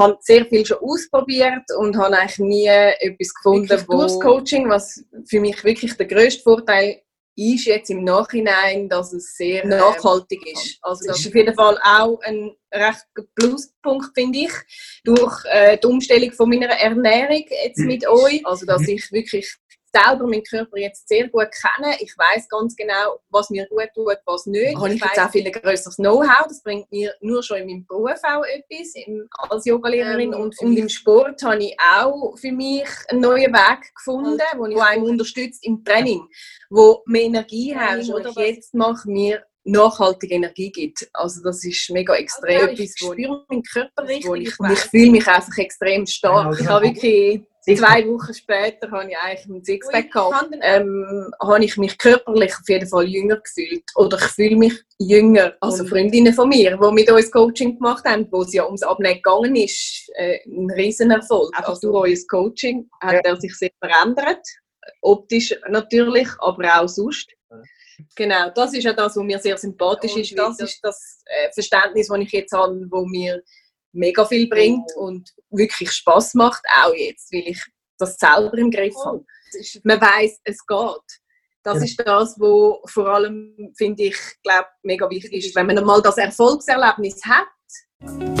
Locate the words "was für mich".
4.68-5.62